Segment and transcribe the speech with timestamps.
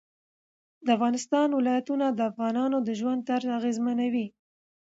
[0.85, 4.27] د افغانستان ولايتونه د افغانانو د ژوند طرز اغېزمنوي.